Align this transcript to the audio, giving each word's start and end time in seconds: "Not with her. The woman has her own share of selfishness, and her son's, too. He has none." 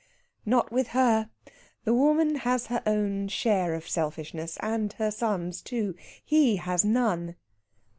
"Not 0.47 0.71
with 0.71 0.87
her. 0.99 1.29
The 1.83 1.93
woman 1.93 2.37
has 2.37 2.65
her 2.73 2.81
own 2.87 3.27
share 3.27 3.75
of 3.75 3.87
selfishness, 3.87 4.57
and 4.61 4.91
her 4.93 5.11
son's, 5.11 5.61
too. 5.61 5.93
He 6.25 6.55
has 6.55 6.83
none." 6.83 7.35